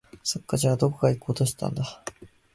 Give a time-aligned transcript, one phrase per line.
[0.23, 2.03] そっか、じゃあ、どこか行こうとしていたんだ